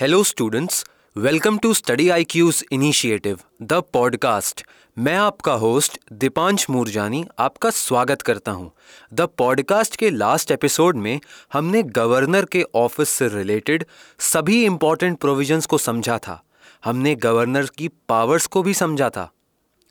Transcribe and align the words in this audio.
Hello 0.00 0.22
students 0.24 0.84
welcome 1.16 1.58
to 1.58 1.74
study 1.74 2.08
I 2.08 2.24
Q's 2.24 2.64
initiative 2.72 3.38
the 3.62 3.72
podcast 3.72 4.66
मैं 4.98 5.16
आपका 5.16 5.52
host 5.52 5.98
Deepansh 6.12 6.66
Moorjani 6.70 7.24
आपका 7.38 7.70
स्वागत 7.70 8.22
करता 8.22 8.52
हूँ। 8.52 8.72
द 9.14 9.20
पॉडकास्ट 9.20 9.96
के 9.96 10.10
लास्ट 10.10 10.50
एपिसोड 10.50 10.96
में 10.96 11.20
हमने 11.52 11.82
गवर्नर 11.82 12.44
के 12.44 12.64
ऑफ़िस 12.74 13.08
से 13.08 13.28
रिलेटेड 13.28 13.84
सभी 14.18 14.64
इंपॉर्टेंट 14.64 15.18
प्रोविजंस 15.18 15.66
को 15.66 15.78
समझा 15.78 16.18
था। 16.18 16.42
हमने 16.84 17.14
गवर्नर 17.14 17.66
की 17.66 17.88
पावर्स 17.88 18.46
को 18.46 18.62
भी 18.62 18.74
समझा 18.74 19.10
था। 19.10 19.30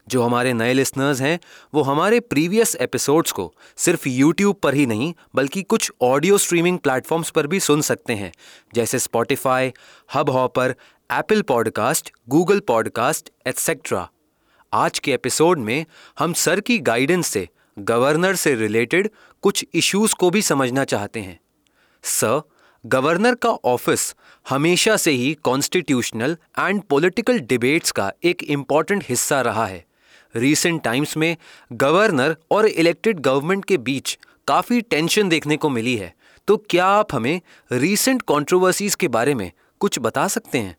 जो 0.07 0.23
हमारे 0.23 0.53
नए 0.53 0.73
लिसनर्स 0.73 1.21
हैं, 1.21 1.39
वो 1.73 1.81
हमारे 1.81 2.19
प्रीवियस 2.19 2.75
एपिसोड्स 2.75 3.31
को 3.31 3.53
सिर्फ़ 3.77 4.09
यूट्यूब 4.09 4.55
पर 4.55 4.73
ही 4.73 4.85
नहीं, 4.85 5.13
बल्कि 5.35 5.63
कुछ 5.63 5.91
ऑडियो 6.01 6.37
स्ट्रीमिंग 6.37 6.79
प्लेटफॉर्म्स 6.79 7.29
पर 7.29 7.47
भी 7.47 7.59
सुन 7.59 7.81
सकते 7.81 8.13
हैं, 8.13 8.31
जैसे 8.75 8.99
Spotify 8.99 9.73
Hubhopper 10.29 10.75
Apple 11.11 11.41
podcast 11.41 12.11
Google 12.29 12.59
podcast 12.59 13.29
etcetera 13.47 14.09
आज 14.73 14.99
के 14.99 15.13
एपिसोड 15.13 15.59
में 15.59 15.85
हम 16.19 16.33
सर 16.33 16.59
की 16.59 16.77
गाइडेंस 16.79 17.27
से 17.27 17.47
गवर्नर 17.79 18.35
से 18.35 18.55
रिलेटेड 18.55 19.09
कुछ 19.41 19.65
इश्यूज़ 19.73 20.15
को 20.15 20.29
भी 20.29 20.41
समझना 20.41 20.83
चाहते 20.83 21.19
हैं। 21.19 21.39
सर 22.03 22.41
गवर्नर 22.85 23.35
का 23.35 23.49
ऑफ़िस 23.49 24.15
हमेशा 24.49 24.97
से 24.97 25.11
ही 25.11 25.33
कॉन्स्टिट्यूशनल 25.33 26.37
एंड 26.59 26.81
पॉलिटिकल 26.81 27.39
डिबेट्स 27.39 27.91
का 27.91 28.11
एक 28.23 28.43
इंपॉर्टेंट 28.43 29.03
हिस्सा 29.09 29.41
रहा 29.41 29.65
है। 29.65 29.85
रीसेंट 30.35 30.83
टाइम्स 30.83 31.17
में 31.17 31.37
गवर्नर 31.73 32.37
और 32.51 32.65
इलेक्टेड 32.65 33.19
गवर्नमेंट 33.19 33.65
के 33.65 33.77
बीच 33.77 34.19
काफ़ी 34.47 34.81
टेंशन 34.81 35.29
देखने 35.29 35.57
को 35.57 35.69
मिली 35.69 35.95
है। 35.95 36.15
तो 36.47 36.57
क्या 36.57 36.85
आप 36.85 37.07
हमें 37.11 37.41
रीसेंट 37.71 38.21
कंट्रोवर्सीज 38.21 38.95
के 38.95 39.07
बारे 39.07 39.35
में 39.35 39.51
कुछ 39.79 39.99
बता 39.99 40.27
सकते 40.27 40.57
हैं? 40.57 40.77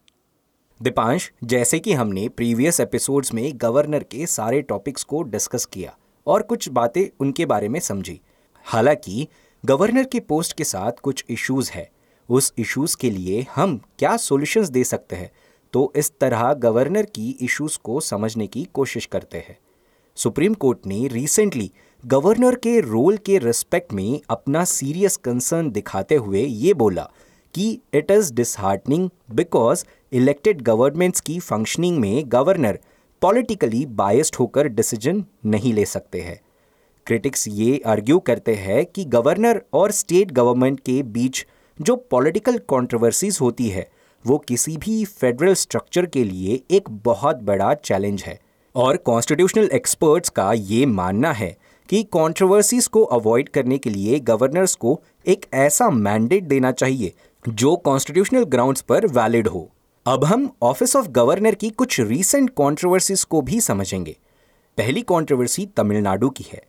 दीपांश, 0.83 1.33
जैसे 1.45 1.79
कि 1.79 1.93
हमने 1.93 2.29
प्रीवियस 2.29 2.81
एपिसोड्स 2.81 3.35
में 3.35 3.53
गवर्नर 3.55 4.03
के 4.03 4.27
सारे 4.27 4.63
टॉपिक्स 4.63 5.03
को 5.03 5.23
डिस्कस 5.23 5.65
किया 5.65 5.97
और 6.27 6.43
कुछ 6.43 6.69
बातें 6.69 7.17
उनके 7.21 7.47
बारे 7.47 7.69
में 7.69 7.81
समझी। 7.81 8.21
हालाँकि 8.65 9.29
गवर्नर 9.65 10.05
के 10.05 10.21
पोस्ट 10.21 10.57
के 10.57 10.65
साथ 10.65 10.93
कुछ 11.03 11.25
इश्यूज़ 11.29 11.71
है। 11.71 11.91
उस 12.29 12.53
इश्यूज़ 12.59 12.97
के 12.97 13.11
लिए 13.11 13.47
हम 13.55 13.81
क्या 13.99 14.17
सॉल्यूशंस 14.17 14.69
दे 14.69 14.85
सकते 14.85 15.17
हैं? 15.17 15.31
तो 15.75 15.93
इस 15.97 16.13
तरह 16.21 16.53
गवर्नर 16.53 17.07
की 17.07 17.31
इश्यूज़ 17.41 17.79
को 17.85 18.01
समझने 18.01 18.47
की 18.47 18.63
कोशिश 18.75 19.07
करते 19.07 19.39
हैं। 19.39 19.57
सुप्रीम 20.17 20.55
कोर्ट 20.55 20.87
ने 20.87 21.07
रिसेंटली 21.09 21.71
गवर्नर 22.05 22.55
के 22.55 22.81
रोल 22.81 23.17
के 23.17 23.39
रिस्पेक्ट 23.39 23.93
में 23.93 24.21
अपना 24.31 24.65
सीरियस 24.65 25.17
कंसर्न 25.17 25.71
दिखाते 25.71 26.15
हुए 26.15 26.43
ये 26.43 26.75
बोला 26.75 27.09
कि 27.55 27.81
it 27.95 28.11
is 28.11 28.33
disheartening 28.35 29.09
because 29.31 29.85
elected 30.13 30.63
governments 30.63 31.21
की 31.21 31.39
फंक्शनिंग 31.41 31.99
में 31.99 32.23
गवर्नर 32.27 32.79
पॉलिटिकली 33.23 33.85
बायस्ड 33.87 34.37
होकर 34.41 34.69
डिसीज़न 34.69 35.25
नहीं 35.47 35.73
ले 35.73 35.85
सकते 35.85 36.21
हैं। 36.21 36.41
क्रिटिक्स 37.07 37.49
ये 37.49 37.81
आर्ग्यू 37.87 38.19
करते 38.19 38.55
हैं 38.55 38.85
कि 38.87 39.05
गवर्नर 39.05 39.63
और 39.73 39.91
स्टेट 39.91 40.33
गवर्नमेंट 40.33 40.81
के 40.81 41.03
बीच 41.03 41.47
जो 41.81 41.97
पॉलिटिकल 41.97 42.59
कंट्रोवर्सीज 42.59 43.39
होती 43.41 43.69
है 43.69 43.91
वो 44.27 44.39
किसी 44.39 44.77
भी 44.77 45.05
फेडरल 45.05 45.55
स्ट्रक्चर 45.55 46.07
के 46.07 46.25
लिए 46.25 46.63
एक 46.71 46.91
बहुत 46.91 47.37
बड़ा 47.37 47.75
चैलेंज 47.75 48.23
है। 48.23 48.41
और 48.75 48.97
कॉन्स्टिट्यूशनल 48.97 49.71
एक्सपर्ट्स 49.73 50.29
का 50.29 50.53
ये 50.53 50.87
मानना 50.87 51.33
है 51.33 51.57
कि 51.89 52.03
कंट्रोवर्सीज 52.03 52.87
को 52.87 53.03
अवॉइड 53.03 53.49
करने 53.49 53.79
के 53.79 53.91
लिए 53.91 54.19
गवर्नर्स 54.21 54.75
को 54.75 55.03
एक 55.27 55.47
ऐसा 55.55 55.91
मैंडेट 55.91 56.45
देना 56.45 56.73
चाहिए 56.73 57.13
जो 57.49 57.77
कॉन्स्टिट्यूशनल 57.77 58.45
ग्राउंड्स 58.45 58.81
पर 58.81 59.07
वैलिड 59.07 59.49
हो। 59.49 59.71
अब 60.07 60.25
हम 60.25 60.51
ऑफ़िस 60.63 60.97
ऑफ़ 60.97 61.09
गवर्नर 61.09 61.55
की 61.55 61.71
कुछ 61.71 62.01
रीसेंट 62.01 62.51
कंट्रोवर्सीज 62.51 63.25
को 63.25 63.41
भी 63.43 63.61
समझेंगे। 63.61 64.17
पहली 64.79 65.03
कंट्रोवर्सी 65.03 65.67
तमिलनाडु 65.67 66.31
की 66.31 66.45
है। 66.53 66.63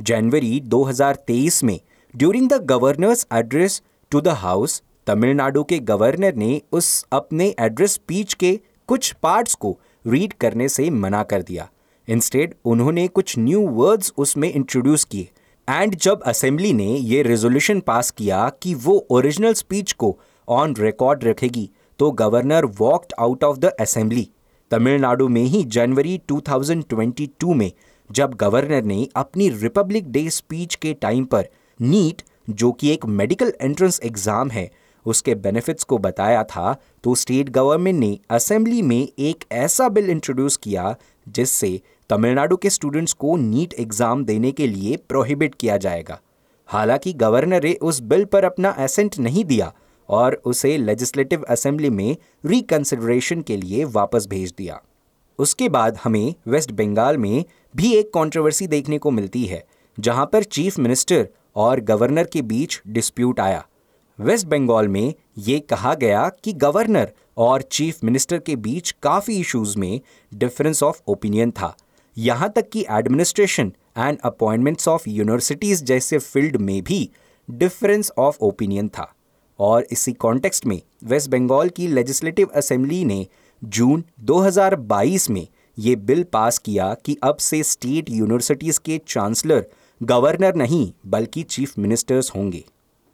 जनवरी 0.00 0.60
2023 0.60 1.64
में 1.64 1.80
during 2.16 2.48
the 2.48 2.52
governor's 2.52 3.26
address 3.32 3.82
to 4.10 4.20
the 4.20 4.28
house 4.28 4.82
Tamil 5.08 5.62
के 5.64 5.78
गवर्नर 5.80 6.34
ने 6.34 6.60
उस 6.72 6.88
अपने 7.12 7.44
एड्रेस 7.60 7.92
स्पीच 7.92 8.32
के 8.34 8.50
कुछ 8.88 9.10
पार्ट्स 9.22 9.54
को 9.54 9.70
रीड 10.04 10.32
करने 10.40 10.68
से 10.68 10.88
मना 10.94 11.22
कर 11.22 11.42
दिया। 11.42 11.68
इंस्टेड 12.08 12.54
उन्होंने 12.64 13.06
कुछ 13.08 13.34
न्यू 13.38 13.60
वर्ड्स 13.68 14.12
उसमें 14.18 14.50
इंट्रोड्यूस 14.50 15.04
किए। 15.04 15.28
एंड 15.68 15.94
जब 15.96 16.22
असेंबली 16.22 16.72
ने 16.72 16.86
ये 16.86 17.22
रेजोल्यूशन 17.22 17.80
पास 17.80 18.10
किया 18.10 18.48
कि 18.62 18.74
वो 18.76 18.96
ओरिजिनल 19.10 19.52
स्पीच 19.54 19.92
को 19.92 20.16
ऑन 20.48 20.74
रिकॉर्ड 20.76 21.24
रखेगी 21.24 21.68
तो 22.00 22.10
governor 22.12 22.64
walked 22.78 23.14
out 23.18 23.44
of 23.44 23.58
the 23.58 23.70
assembly 23.80 24.28
Tamil 24.70 25.28
Nadu 25.28 25.42
ही 25.44 25.62
जनवरी 25.76 26.20
2022 26.32 27.54
में 27.54 27.70
जब 28.10 28.34
गवर्नर 28.34 28.82
ने 28.84 29.06
अपनी 29.16 29.48
रिपब्लिक 29.54 30.10
डे 30.12 30.28
स्पीच 30.30 30.74
के 30.74 30.92
टाइम 30.94 31.24
पर 31.24 31.48
नीट, 31.80 32.22
जो 32.50 32.70
कि 32.72 32.90
एक 32.90 33.06
मेडिकल 33.06 33.52
एंट्रेंस 33.60 34.00
एग्ज़ाम 34.04 34.50
है 34.50 34.70
उसके 35.08 35.34
बेनिफिट्स 35.36 35.84
को 35.84 35.98
बताया 35.98 36.42
था 36.46 36.76
तो 37.04 37.14
स्टेट 37.14 37.48
गवर्नमेंट 37.50 37.98
ने 38.00 38.18
असेंबली 38.30 38.82
में 38.82 38.96
एक 38.98 39.44
ऐसा 39.52 39.88
बिल 39.88 40.10
इंट्रोड्यूस 40.10 40.56
किया, 40.56 40.94
जिससे 41.26 41.80
तमिलनाडु 42.10 42.56
के 42.56 42.70
स्टूडेंट्स 42.70 43.12
को 43.14 43.36
नीट 43.36 43.74
एग्ज़ाम 43.74 44.24
देने 44.24 44.52
के 44.52 44.66
लिए 44.66 44.96
प्रोहिबिट 45.08 45.54
किया 45.54 45.76
जाएगा। 45.78 46.18
हालाँकि 46.68 47.12
गवर्नर 47.14 47.62
ने 47.64 47.72
उस 47.82 48.00
बिल 48.02 48.24
पर 48.24 48.44
अपना 48.44 48.74
एसेंट 48.78 49.18
नहीं 49.18 49.44
दिया 49.44 49.72
और 50.08 50.40
उसे 50.44 50.76
लेजिस्लेटिव 50.78 51.44
असेंबली 51.48 51.90
में 51.90 52.16
रिकंसिडरेशन 52.46 53.42
के 53.42 53.56
लिए 53.56 53.84
वापस 53.86 54.26
भेज 54.26 54.52
दिया। 54.58 54.80
उसके 55.38 55.68
बाद 55.68 55.98
हमें 56.04 56.34
वेस्ट 56.48 56.72
बंगाल 56.72 57.16
में 57.16 57.44
भी 57.74 57.92
एक 57.94 58.10
कंट्रोवर्सी 58.14 58.66
देखने 58.66 58.98
को 58.98 59.10
मिलती 59.10 59.44
है, 59.44 59.64
जहाँ 59.98 60.28
पर 60.32 60.42
चीफ 60.44 60.78
मिनिस्टर 60.78 61.28
और 61.56 61.80
गवर्नर 61.82 62.24
के 62.24 62.42
बीच 62.44 62.80
डिस्प्यूट 62.88 63.40
आया। 63.40 63.64
वेस्ट 64.20 64.46
बंगाल 64.46 64.88
में 64.88 65.14
ये 65.38 65.58
कहा 65.60 65.94
गया 65.94 66.28
कि 66.44 66.52
गवर्नर 66.52 67.12
और 67.36 67.62
चीफ 67.62 68.04
मिनिस्टर 68.04 68.38
के 68.38 68.56
बीच 68.56 68.90
काफ़ी 69.02 69.36
इश्यूज़ 69.40 69.78
में 69.78 70.00
डिफरेंस 70.32 70.82
ऑफ़ 70.82 71.00
ओपिनियन 71.08 71.50
था। 71.50 71.76
यहाँ 72.16 72.52
तक 72.56 72.68
कि 72.68 72.84
administration 72.90 73.72
and 73.98 74.18
appointments 74.24 74.88
of 74.88 75.08
universities 75.08 75.84
जैसे 75.84 76.18
फ़ील्ड 76.18 76.56
में 76.56 76.82
भी 76.84 77.10
डिफरेंस 77.50 78.10
ऑफ़ 78.18 78.38
ओपिनियन 78.40 78.88
था। 78.88 79.12
और 79.58 79.86
इसी 79.92 80.12
कॉन्टेक्स्ट 80.12 80.66
में 80.66 80.80
वेस्ट 81.04 81.30
बंगाल 81.30 81.68
की 81.68 81.86
लेजिस्लेटिव 81.86 82.50
असेंबली 82.54 83.04
ने 83.04 83.26
जून 83.64 84.04
2022 84.20 85.28
में 85.30 85.46
ये 85.78 85.94
बिल 85.96 86.22
पास 86.22 86.58
किया 86.58 86.94
कि 87.06 87.16
अब 87.22 87.36
से 87.36 87.62
स्टेट 87.62 88.10
यूनिवर्सिटीज़ 88.10 88.80
के 88.84 89.00
चांसलर 89.08 89.66
गवर्नर 90.02 90.54
नहीं, 90.54 90.92
बल्कि 91.06 91.42
चीफ 91.42 91.78
मिनिस्टर्स 91.78 92.30
होंगे। 92.36 92.64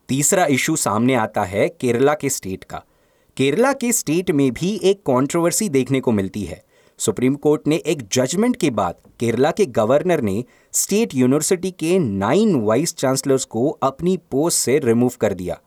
तीसरा 0.09 0.47
इशू 0.47 0.77
सामने 0.77 1.15
आता 1.15 1.43
है 1.43 1.69
केरला 1.69 2.15
के 2.15 2.29
स्टेट 2.31 2.65
का। 2.65 2.83
केरला 3.37 3.73
के 3.73 3.93
स्टेट 3.93 4.31
में 4.31 4.53
भी 4.53 4.81
एक 4.85 5.01
कंट्रोवर्सी 5.01 5.69
देखने 5.69 6.01
को 6.01 6.13
मिलती 6.13 6.43
है। 6.43 6.63
सुप्रीम 6.99 7.35
कोर्ट 7.35 7.67
ने 7.67 7.77
एक 7.77 8.03
जजमेंट 8.13 8.57
के 8.57 8.71
बाद 8.71 8.95
केरला 9.21 9.51
के 9.51 9.67
गवर्नर 9.67 10.21
ने 10.21 10.45
स्टेट 10.73 11.15
यूनिवर्सिटी 11.15 11.71
के 11.71 11.99
नाइन 11.99 12.55
वाइस 12.55 12.95
चांसलर्स 12.95 13.45
को 13.45 13.69
अपनी 13.83 14.17
पोस्ट 14.17 14.59
से 14.59 14.79
रिमूव 14.79 15.13
कर 15.21 15.35
दिया। 15.35 15.61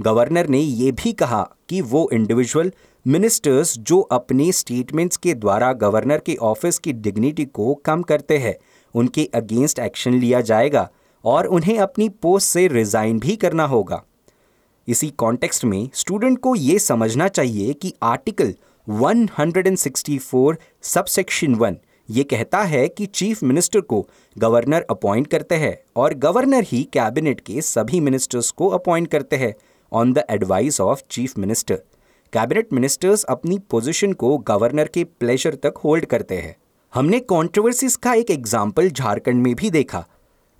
गवर्नर 0.00 0.48
ने 0.48 0.58
यह 0.58 0.92
भी 0.92 1.12
कहा 1.12 1.48
कि 1.68 1.80
वो 1.80 2.10
इंडिविजुअल 2.12 2.72
मिनिस्टर्स 3.06 3.78
जो 3.78 4.00
अपने 4.00 4.52
स्टेटमेंट्स 4.52 5.16
के 5.16 5.34
द्वारा 5.34 5.72
गवर्नर 5.72 6.18
के 6.18 6.34
ऑफ़िस 6.34 6.78
की 6.78 6.92
डिग्निटी 6.92 7.44
को 7.44 7.74
कम 7.74 8.02
करते 8.02 8.38
हैं, 8.38 8.56
उनके 8.94 9.30
अगेंस्ट 9.34 9.78
एक्शन 9.78 10.14
लिया 10.14 10.40
जाएगा। 10.40 10.90
और 11.24 11.46
उन्हें 11.46 11.78
अपनी 11.78 12.08
पोस्ट 12.22 12.48
से 12.48 12.66
रिज़ाइन 12.68 13.18
भी 13.20 13.36
करना 13.36 13.64
होगा। 13.64 14.02
इसी 14.88 15.08
कॉन्टेक्स्ट 15.10 15.64
में 15.64 15.88
स्टूडेंट 15.94 16.38
को 16.38 16.54
ये 16.54 16.78
समझना 16.78 17.28
चाहिए 17.28 17.72
कि 17.72 17.92
आर्टिकल 18.02 18.54
164 18.86 20.56
सबसेक्शन 20.84 21.54
1 21.56 21.76
ये 22.08 22.22
कहता 22.24 22.62
है 22.62 22.86
कि 22.88 23.06
चीफ 23.06 23.42
मिनिस्टर 23.42 23.80
को 23.80 24.06
गवर्नर 24.36 24.86
अपॉइंट 24.90 25.26
करते 25.26 25.54
हैं 25.54 25.76
और 25.96 26.14
गवर्नर 26.14 26.64
ही 26.66 26.82
कैबिनेट 26.92 27.40
के 27.40 27.60
सभी 27.62 28.00
मिनिस्टर्स 28.00 28.50
को 28.50 28.68
अपॉइंट 28.70 29.08
करते 29.08 29.36
हैं 29.36 29.54
on 29.92 30.12
the 30.12 30.24
advice 30.30 30.80
of 30.80 31.02
chief 31.10 31.38
minister 31.38 31.82
cabinet 32.32 32.72
ministers 32.72 33.24
अपनी 33.24 33.58
पोजीशन 33.70 34.12
को 34.12 34.36
गवर्नर 34.38 34.88
के 34.94 35.04
प्लेजर 35.04 35.54
तक 35.54 35.74
होल्ड 35.84 36.04
करते 36.04 36.36
हैं। 36.36 36.54
हमने 36.92 37.18
कंट्रोवर्सीज 37.22 37.96
का 37.96 38.14
एक 38.14 38.30
एग्ज़ाम्पल 38.30 38.90
झारखंड 38.90 39.42
में 39.42 39.54
भी 39.54 39.70
देखा। 39.70 40.04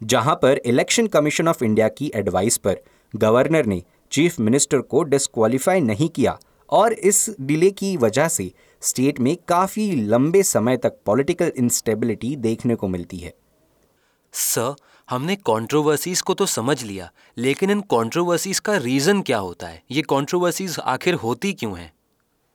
जहाँ 0.05 0.35
पर 0.35 0.61
इलेक्शन 0.67 1.07
कमीशन 1.07 1.49
ऑफ़ 1.49 1.65
इंडिया 1.65 1.89
की 1.89 2.11
एडवाइस 2.15 2.57
पर 2.57 2.77
गवर्नर 3.15 3.67
ने 3.67 3.83
चीफ 4.13 4.39
मिनिस्टर 4.41 4.79
को 4.81 5.03
डिस्क्वालीफाई 5.03 5.81
नहीं 5.81 6.09
किया 6.09 6.39
और 6.71 6.93
इस 6.93 7.29
डिले 7.41 7.71
की 7.71 7.97
वजह 7.97 8.29
से 8.29 8.51
स्टेट 8.83 9.21
में 9.21 9.37
काफ़ी 9.49 9.91
लंबे 9.97 10.43
समय 10.43 10.77
तक 10.77 10.99
पॉलिटिकल 11.07 11.53
इंस्टेबिलिटी 11.57 12.35
देखने 12.37 12.75
को 12.75 12.89
मिलती 12.89 13.19
है। 13.19 13.33
सर 14.33 14.75
हमने 15.09 15.37
कंट्रोवर्सीज 15.37 16.21
को 16.21 16.35
तो 16.35 16.47
समझ 16.47 16.83
लिया 16.83 17.11
लेकिन 17.39 17.71
इन 17.71 17.81
कंट्रोवर्सीज 17.91 18.59
का 18.59 18.77
रीज़न 18.77 19.23
क्या 19.23 19.39
होता 19.39 19.67
है? 19.67 19.83
ये 19.91 20.03
कंट्रोवर्सीज 20.03 20.77
आखिर 20.81 21.15
होती 21.15 21.53
क्यों 21.53 21.79
हैं? 21.79 21.93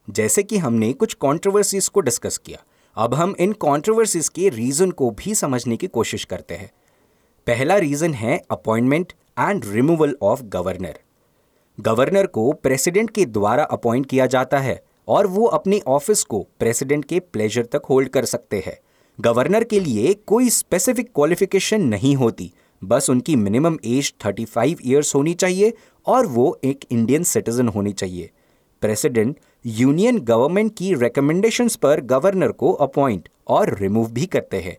जैसे 0.08 0.44
कि 0.44 0.58
हमने 0.58 0.92
कुछ 0.94 1.14
कंट्रोवर्सीज 1.14 1.88
को 1.88 2.00
डिस्कस 2.00 2.38
किया 2.38 2.64
अब 2.98 3.14
हम 3.14 3.36
इन 3.40 3.54
कंट्रोवर्सीज 3.54 4.30
के 4.30 4.50
रीजन 4.50 4.92
को 4.92 5.10
भी 5.12 5.36
समझने 5.36 5.78
की 5.78 5.88
कोशिश 5.88 6.24
करते 6.26 6.56
हैं। 6.56 6.72
पहला 7.48 7.78
रीजन 7.78 8.14
है 8.14 8.42
appointment 8.52 9.14
and 9.40 9.66
removal 9.66 10.16
of 10.22 10.44
governor 10.44 11.00
governor 11.80 12.26
को 12.26 12.52
प्रेसिडेंट 12.52 13.10
के 13.10 13.26
द्वारा 13.26 13.64
अपॉइंट 13.64 14.06
किया 14.06 14.26
जाता 14.26 14.60
है 14.60 14.84
और 15.08 15.28
वो 15.28 15.46
अपने 15.46 15.82
ऑफ़िस 15.88 16.24
को 16.24 16.48
प्रेसिडेंट 16.60 17.06
के 17.06 17.20
प्लेजर 17.20 17.66
तक 17.66 17.82
होल्ड 17.90 18.10
कर 18.10 18.26
सकते 18.26 18.64
हैं। 18.66 18.78
गवर्नर 19.20 19.64
के 19.64 19.80
लिए 19.80 20.14
कोई 20.14 20.50
स्पेसिफिक 20.50 21.10
क्वालिफिकेशन 21.16 21.82
नहीं 21.82 22.16
होती। 22.16 22.52
बस 22.84 23.10
उनकी 23.10 23.36
मिनिमम 23.36 23.78
एज 23.86 24.14
35 24.26 24.78
इयर्स 24.86 25.16
होनी 25.16 25.34
चाहिए 25.34 25.74
और 26.06 26.26
वो 26.26 26.60
एक 26.64 26.86
इंडियन 26.92 27.24
सिटीजन 27.24 27.68
होनी 27.68 27.94
चाहिए। 27.94 28.30
प्रेसिडेंट 28.82 29.40
यूनियन 29.66 30.20
गवर्नमेंट 30.20 30.72
की 30.78 30.94
रिकमेंडेशंस 30.94 31.76
पर 31.76 32.02
गवर्नर 32.02 32.52
को 32.52 32.72
अपॉइंट 32.72 33.30
और 33.48 33.78
रिमूव 33.78 34.12
भी 34.12 34.26
करते 34.26 34.58
हैं। 34.58 34.78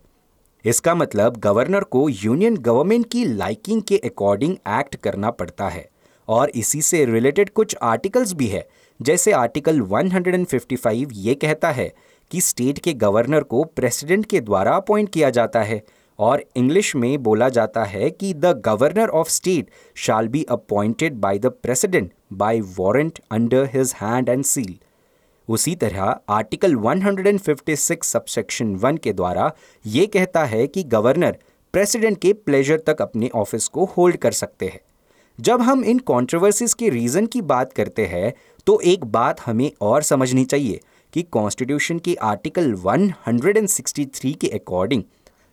इसका 0.65 0.95
मतलब 0.95 1.37
गवर्नर 1.37 1.83
को 1.83 2.07
यूनियन 2.09 2.57
गवर्नमेंट 2.57 3.05
की 3.11 3.25
लाइकिंग 3.25 3.81
के 3.81 3.97
अकॉर्डिंग 3.97 4.55
एक्ट 4.69 4.95
करना 4.95 5.31
पड़ता 5.31 5.69
है। 5.69 5.89
और 6.27 6.49
इसी 6.49 6.81
से 6.81 7.03
रिलेटेड 7.05 7.49
कुछ 7.49 7.75
आर्टिकल्स 7.83 8.33
भी 8.33 8.47
है, 8.47 8.67
जैसे 8.99 9.31
आर्टिकल 9.31 9.79
155 9.81 11.11
ये 11.13 11.33
कहता 11.35 11.71
है 11.71 11.91
कि 12.31 12.41
स्टेट 12.41 12.79
के 12.79 12.93
गवर्नर 12.93 13.43
को 13.43 13.63
प्रेसिडेंट 13.65 14.25
के 14.25 14.39
द्वारा 14.39 14.75
अपॉइंट 14.75 15.09
किया 15.09 15.29
जाता 15.29 15.61
है 15.61 15.81
और 16.19 16.43
इंग्लिश 16.55 16.95
में 16.95 17.23
बोला 17.23 17.49
जाता 17.49 17.83
है 17.83 18.09
कि 18.09 18.33
the 18.33 18.61
governor 18.65 19.09
of 19.09 19.29
state 19.29 19.69
shall 19.95 20.27
be 20.27 20.43
appointed 20.49 21.15
by 21.15 21.39
the 21.39 21.51
president 21.63 22.11
by 22.33 22.61
warrant 22.79 23.19
under 23.31 23.69
his 23.73 23.93
hand 24.01 24.29
and 24.29 24.43
seal. 24.43 24.75
उसी 25.49 25.75
तरह 25.75 26.15
आर्टिकल 26.29 26.75
156 26.75 28.03
सबसेक्शन 28.03 28.75
1 28.77 28.99
के 28.99 29.13
द्वारा 29.13 29.51
ये 29.85 30.05
कहता 30.07 30.43
है 30.45 30.67
कि 30.67 30.83
गवर्नर 30.83 31.37
प्रेसिडेंट 31.73 32.17
के 32.17 32.33
प्लेजर 32.33 32.79
तक 32.79 33.01
अपने 33.01 33.29
ऑफ़िस 33.35 33.67
को 33.67 33.85
होल्ड 33.85 34.17
कर 34.17 34.31
सकते 34.31 34.65
हैं। 34.65 34.79
जब 35.39 35.61
हम 35.61 35.83
इन 35.83 35.99
कंट्रोवर्सीज 35.99 36.73
के 36.73 36.89
रीजन 36.89 37.25
की 37.25 37.41
बात 37.41 37.73
करते 37.73 38.05
हैं 38.05 38.33
तो 38.67 38.79
एक 38.79 39.05
बात 39.05 39.41
हमें 39.41 39.71
और 39.81 40.01
समझनी 40.03 40.45
चाहिए 40.45 40.79
कि 41.13 41.21
कॉन्स्टिट्यूशन 41.23 41.99
के 41.99 42.15
आर्टिकल 42.23 42.73
163 42.73 44.33
के 44.33 44.47
अकॉर्डिंग 44.47 45.03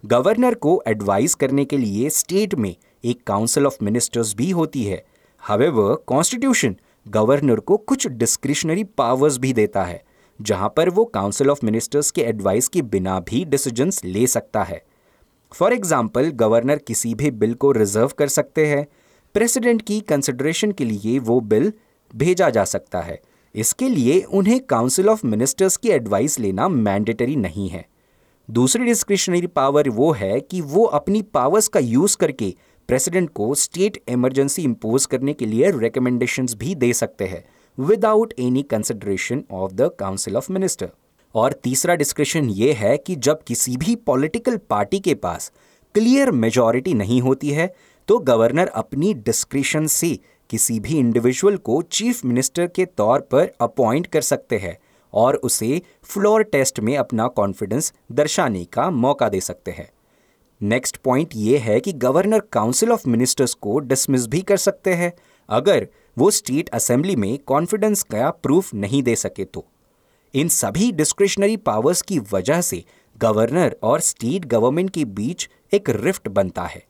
गवर्नर 0.05 0.55
को 0.55 0.82
एडवाइस 0.87 1.34
करने 1.34 1.64
के 1.64 1.76
लिए 1.76 2.11
स्टेट 2.11 2.55
में 2.55 2.75
एक 3.05 3.23
काउंसिल 3.26 3.67
ऑफ़ 3.67 3.76
मिनिस्टर्स 3.82 4.34
भी 4.34 4.50
होती 4.50 4.84
है। 4.84 5.02
हवेवर 5.43 5.94
कॉन्स्टिट्यूशन 6.06 6.76
गवर्नर 7.08 7.60
को 7.60 7.76
कुछ 7.78 8.06
डिस्क्रिशनरी 8.08 8.84
पावर्स 8.99 9.37
भी 9.38 9.52
देता 9.52 9.84
है, 9.84 10.02
जहाँ 10.40 10.72
पर 10.76 10.88
वो 10.90 11.05
काउंसिल 11.05 11.50
ऑफ़ 11.50 11.64
मिनिस्टर्स 11.64 12.10
के 12.10 12.22
एडवाइस 12.22 12.69
के 12.69 12.82
बिना 12.84 13.19
भी 13.20 13.44
डिसीजंस 13.44 14.05
ले 14.05 14.26
सकता 14.26 14.62
है। 14.62 14.82
फॉर 15.52 15.72
एग्ज़ाम्पल 15.72 16.28
गवर्नर 16.34 16.78
किसी 16.78 17.14
भी 17.14 17.31
बिल 17.31 17.55
को 17.55 17.72
रिज़र्व 17.72 18.12
कर 18.19 18.28
सकते 18.28 18.66
हैं। 18.66 18.87
प्रेसिडेंट 19.34 19.82
की 19.82 20.00
कंसिडरेशन 20.00 20.72
के 20.72 20.84
लिए 20.84 21.19
वो 21.19 21.40
बिल 21.40 21.72
भेजा 22.14 22.50
जा 22.50 22.64
सकता 22.64 23.00
है। 23.00 23.20
इसके 23.55 23.88
लिए 23.88 24.20
उन्हें 24.22 24.60
काउंसिल 24.60 25.08
ऑफ़ 25.08 25.26
मिनिस्टर्स 25.26 25.76
की 25.76 25.88
एडवाइस 25.88 26.38
लेना 26.40 26.69
मैंडेटरी 26.69 27.37
नहीं 27.37 27.69
है। 27.69 27.84
दूसरी 28.49 28.84
डिस्क्रिशनरी 28.84 29.46
पावर 29.46 29.88
वो 29.90 30.12
है 30.12 30.40
कि 30.40 30.60
वो 30.60 30.84
अपनी 30.84 31.22
पावर्स 31.25 31.69
का 31.69 31.81
यूज़ 31.81 32.16
करके 32.16 32.55
प्रेसिडेंट 32.88 33.29
को 33.31 33.55
स्टेट 33.55 33.96
इमरजेंसी 34.08 34.62
इम्पोज 34.62 35.06
करने 35.06 35.32
के 35.32 35.46
लिए 35.46 35.70
रिकमेंडेशंस 35.70 36.55
भी 36.55 36.75
दे 36.75 36.93
सकते 36.93 37.25
हैं 37.25 37.43
without 37.79 38.32
any 38.38 38.62
consideration 38.62 39.43
of 39.52 39.73
the 39.73 39.90
council 39.99 40.37
of 40.37 40.50
minister 40.52 40.88
और 41.35 41.52
तीसरा 41.52 41.94
डिस्क्रिप्शन 41.94 42.49
ये 42.50 42.73
है 42.73 42.96
कि 42.96 43.17
जब 43.17 43.43
किसी 43.43 43.76
भी 43.76 43.94
पॉलिटिकल 44.06 44.56
पार्टी 44.70 45.00
के 45.00 45.14
पास 45.14 45.50
क्लियर 45.94 46.31
मेजॉरिटी 46.31 46.94
नहीं 46.94 47.20
होती 47.20 47.50
है 47.50 47.73
तो 48.08 48.19
गवर्नर 48.19 48.69
अपनी 48.75 49.12
डिस्क्रिप्शन 49.14 49.87
से 49.87 50.19
किसी 50.50 50.79
भी 50.81 50.99
इंडिविजुअल 50.99 51.56
को 51.56 51.81
चीफ 51.82 52.25
मिनिस्टर 52.25 52.67
के 52.67 52.84
तौर 52.84 53.20
पर 53.32 53.52
अपॉइंट 53.61 54.06
कर 54.06 54.20
सकते 54.20 54.58
हैं 54.58 54.76
और 55.12 55.37
उसे 55.44 55.81
फ्लोर 56.05 56.43
टेस्ट 56.43 56.81
में 56.81 56.96
अपना 56.96 57.26
कॉन्फिडेंस 57.37 57.93
दर्शाने 58.12 58.64
का 58.64 58.91
मौका 58.91 59.29
दे 59.29 59.41
सकते 59.41 59.70
हैं। 59.70 59.88
नेक्स्ट 60.60 60.96
पॉइंट 60.96 61.31
ये 61.37 61.58
है 61.58 61.78
कि 61.81 61.93
गवर्नर 61.94 62.40
काउंसिल 62.52 62.93
ऑफ़ 62.93 63.08
मिनिस्टर्स 63.08 63.55
को 63.55 63.78
डिसमिस 63.78 64.26
भी 64.26 64.40
कर 64.43 64.56
सकते 64.56 64.94
हैं। 64.94 65.12
अगर 65.49 65.87
वो 66.16 66.31
स्टेट 66.31 66.69
असेंबली 66.69 67.16
में 67.16 67.38
कॉन्फिडेंस 67.38 68.02
का 68.02 68.31
प्रूफ 68.32 68.72
नहीं 68.75 69.02
दे 69.02 69.14
सके 69.16 69.44
तो। 69.44 69.64
इन 70.34 70.49
सभी 70.49 70.90
डिस्क्रिशनरी 70.93 71.56
पावर्स 71.58 72.02
की 72.02 72.19
वजह 72.32 72.60
से 72.60 72.82
गवर्नर 73.16 73.76
और 73.82 74.00
स्टेट 74.00 74.44
गवर्नमेंट 74.46 74.90
के 74.90 75.05
बीच 75.05 75.49
एक 75.72 75.90
रिफ्ट 75.90 76.28
बनता 76.28 76.64
है। 76.64 76.82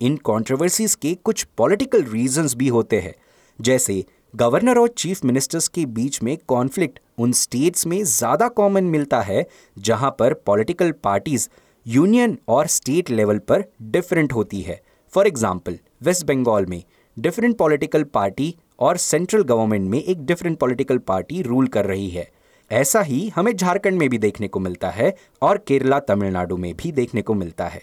इन 0.00 0.16
कंट्रोवर्सीज 0.26 0.94
के 0.94 1.14
कुछ 1.14 1.46
पॉलिटिकल 1.58 2.04
रीजंस 2.04 2.54
भी 2.54 2.68
होते 2.68 3.00
हैं। 3.00 3.14
जैसे 3.58 4.04
गवर्नर 4.34 4.78
और 4.78 4.88
चीफ 4.88 5.24
मिनिस्टर्स 5.24 5.68
के 5.68 5.84
बीच 5.86 6.22
में 6.22 6.36
कॉन्फ्लिक्ट 6.48 6.98
उन 7.18 7.32
स्टेट्स 7.34 7.86
में 7.86 8.02
ज़्यादा 8.04 8.48
कॉमन 8.48 8.84
मिलता 8.86 9.20
है, 9.20 9.46
जहाँ 9.76 10.10
पर 10.18 10.34
पॉलिटिकल 10.36 10.92
पार्टीज़ 10.94 11.48
यूनियन 11.88 12.36
और 12.48 12.66
स्टेट 12.66 13.10
लेवल 13.10 13.38
पर 13.38 13.64
डिफरेंट 13.82 14.32
होती 14.32 14.60
है। 14.60 14.80
फॉर 15.12 15.26
एग्ज़ाम्पल 15.26 15.78
वेस्ट 16.02 16.26
बंगाल 16.26 16.66
में 16.66 16.82
डिफरेंट 17.16 17.56
पॉलिटिकल 17.56 18.02
पार्टी 18.04 18.54
और 18.78 18.96
सेंट्रल 18.96 19.42
गवर्नमेंट 19.42 19.88
में 19.90 19.98
एक 19.98 20.26
डिफरेंट 20.26 20.58
पॉलिटिकल 20.58 20.98
पार्टी 20.98 21.42
रूल 21.42 21.68
कर 21.68 21.86
रही 21.86 22.08
है। 22.10 22.28
ऐसा 22.70 23.00
ही 23.00 23.28
हमें 23.28 23.54
झारखंड 23.56 23.98
में 23.98 24.08
भी 24.08 24.18
देखने 24.18 24.48
को 24.48 24.60
मिलता 24.60 24.90
है 24.90 25.14
और 25.42 25.58
केरला, 25.58 25.98
तमिलनाडु 25.98 26.56
में 26.56 26.74
भी 26.76 26.92
देखने 26.92 27.22
को 27.22 27.34
मिलता 27.34 27.68
है। 27.68 27.82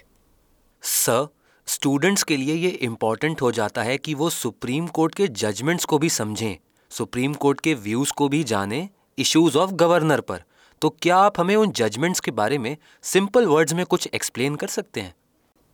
सर 0.83 1.27
स्टूडेंट्स 1.67 2.23
के 2.23 2.37
लिए 2.37 2.55
ये 2.55 2.69
इंपॉर्टेंट 2.69 3.41
हो 3.41 3.51
जाता 3.51 3.83
है 3.83 3.97
कि 3.97 4.13
वो 4.13 4.29
सुप्रीम 4.29 4.87
कोर्ट 4.87 5.15
के 5.15 5.27
जजमेंट्स 5.27 5.85
को 5.85 5.99
भी 5.99 6.09
समझें। 6.09 6.57
सुप्रीम 6.91 7.33
कोर्ट 7.33 7.61
के 7.61 7.73
व्यूज़ 7.73 8.11
को 8.13 8.29
भी 8.29 8.43
जानें 8.43 8.87
इश्यूज़ 9.17 9.57
ऑफ़ 9.57 9.71
गवर्नर 9.73 10.21
पर। 10.21 10.43
तो 10.81 10.89
क्या 11.01 11.17
आप 11.17 11.39
हमें 11.39 11.55
उन 11.55 11.71
जजमेंट्स 11.71 12.19
के 12.19 12.31
बारे 12.31 12.57
में 12.57 12.75
सिंपल 13.03 13.45
वर्ड्स 13.45 13.73
में 13.73 13.85
कुछ 13.85 14.07
एक्सप्लेन 14.13 14.55
कर 14.55 14.67
सकते 14.67 15.01
हैं? 15.01 15.13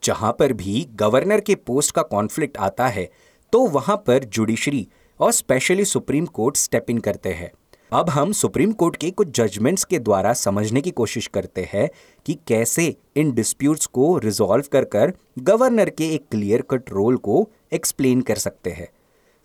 जहाँ 0.03 0.31
पर 0.39 0.53
भी 0.53 0.87
गवर्नर 0.95 1.41
के 1.41 1.55
पोस्ट 1.55 1.95
का 1.95 2.01
कॉन्फ्लिक्ट 2.01 2.57
आता 2.57 2.87
है 2.87 3.09
तो 3.53 3.65
वहाँ 3.67 3.95
पर 3.97 4.23
जुडिशरी 4.23 4.87
और 5.19 5.31
specially 5.31 5.85
supreme 5.85 6.25
court 6.25 6.57
step 6.57 6.89
in 6.89 6.97
करते 6.97 7.29
हैं। 7.29 7.51
अब 7.91 8.09
हम 8.09 8.31
सुप्रीम 8.31 8.71
कोर्ट 8.71 8.95
के 8.95 9.09
कुछ 9.11 9.29
जजमेंट्स 9.37 9.83
के 9.83 9.99
द्वारा 9.99 10.33
समझने 10.33 10.81
की 10.81 10.91
कोशिश 10.91 11.27
करते 11.27 11.69
हैं 11.73 11.89
कि 12.25 12.33
कैसे 12.47 12.95
इन 13.15 13.31
डिस्प्यूट्स 13.31 13.85
को 13.85 14.17
रिजॉल्व 14.17 14.65
कर 14.71 14.85
कर 14.85 15.13
गवर्नर 15.39 15.89
के 15.89 16.09
एक 16.09 16.25
क्लियर 16.31 16.61
कट 16.61 16.89
रोल 16.89 17.17
को 17.17 17.47
एक्सप्लेन 17.73 18.21
कर 18.21 18.35
सकते 18.35 18.69
हैं। 18.69 18.87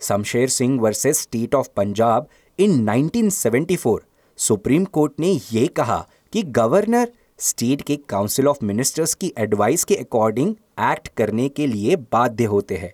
Shamsher 0.01 0.49
Singh 0.49 0.79
versus 0.81 1.19
state 1.19 1.55
of 1.55 1.67
Punjab 1.75 2.27
in 2.59 2.89
1974 2.89 3.99
supreme 4.37 4.83
court 4.85 5.13
ने 5.19 5.39
यह 5.53 5.67
कहा 5.67 6.07
कि 6.33 6.41
गवर्नर, 6.43 7.11
स्टेट 7.39 7.81
के 7.81 7.95
काउंसिल 8.09 8.47
ऑफ़ 8.47 8.57
मिनिस्टर्स 8.63 9.13
की 9.13 9.31
एडवाइस 9.37 9.83
के 9.83 9.95
अकॉर्डिंग 9.95 10.53
एक्ट 10.81 11.07
करने 11.07 11.47
के 11.49 11.67
लिए 11.67 11.95
बाध्य 11.95 12.45
होते 12.45 12.75
हैं। 12.75 12.93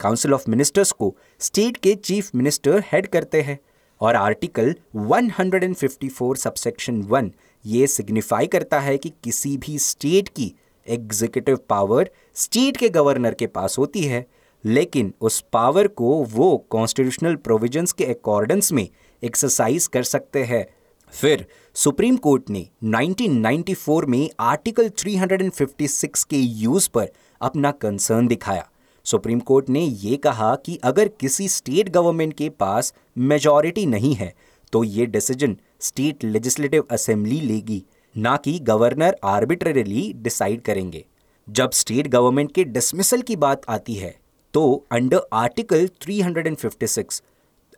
काउंसिल 0.00 0.34
ऑफ़ 0.34 0.48
मिनिस्टर्स 0.50 0.92
को 0.92 1.14
स्टेट 1.40 1.76
के 1.76 1.94
चीफ 1.94 2.30
मिनिस्टर 2.34 2.82
हेड 2.92 3.06
करते 3.06 3.40
हैं 3.42 3.58
और 4.00 4.16
आर्टिकल 4.16 4.74
154 4.96 6.36
सबसेक्शन 6.36 7.02
1 7.02 7.30
ये 7.64 7.86
सिग्निफाई 7.86 8.46
करता 8.46 8.80
है 8.80 8.96
कि 8.98 9.12
किसी 9.24 9.56
भी 9.56 9.78
स्टेट 9.78 10.28
की 10.28 10.52
एग्जीक्यूटिव 10.86 11.58
पावर 11.68 12.10
स्टेट 12.34 12.76
के 12.76 12.88
गवर्नर 12.88 13.34
के 13.34 13.46
पास 13.46 13.78
होती 13.78 14.04
है, 14.04 14.26
लेकिन 14.64 15.12
उस 15.20 15.40
पावर 15.52 15.88
को 15.88 16.24
वो 16.24 16.56
कॉन्स्टिट्यूशनल 16.70 17.36
प्रोविजंस 17.36 17.92
के 17.92 18.04
अकॉर्डेंस 18.04 18.72
में 18.72 18.88
एक्सरसाइज 19.22 19.86
कर 19.86 20.02
सकते 20.02 20.44
हैं। 20.44 20.66
फिर, 21.12 21.46
सुप्रीम 21.76 22.16
कोर्ट 22.16 22.50
ने 22.50 22.66
1994 22.84 24.04
में 24.04 24.28
आर्टिकल 24.40 24.88
356 24.98 26.24
के 26.24 26.36
यूज़ 26.36 26.88
पर 26.94 27.10
अपना 27.40 27.70
कंसर्न 27.70 28.26
दिखाया। 28.26 28.68
सुप्रीम 29.06 29.40
कोर्ट 29.40 29.68
ने 29.68 29.80
ये 29.80 30.16
कहा 30.16 30.54
कि 30.56 30.78
अगर 30.84 31.08
किसी 31.20 31.48
स्टेट 31.48 31.88
गवर्नमेंट 31.88 32.34
के 32.34 32.48
पास 32.50 32.92
मेजॉरिटी 33.18 33.86
नहीं 33.86 34.14
है 34.14 34.32
तो 34.72 34.82
ये 34.84 35.06
डिसीज़न 35.06 35.56
स्टेट 35.80 36.24
लेजिस्लेटिव 36.24 36.84
असेंबली 36.90 37.40
लेगी, 37.40 37.82
ना 38.14 38.36
कि 38.36 38.58
गवर्नर 38.60 39.16
आर्बिट्ररीली 39.24 40.12
डिसाइड 40.16 40.60
करेंगे। 40.62 41.04
जब 41.48 41.70
स्टेट 41.70 42.08
गवर्नमेंट 42.08 42.52
के 42.52 42.64
डिसमिसल 42.66 43.22
की 43.22 43.36
बात 43.36 43.62
आती 43.68 43.94
है 43.94 44.14
तो 44.54 44.84
under 44.92 45.20
article 45.32 45.88
356 46.00 47.22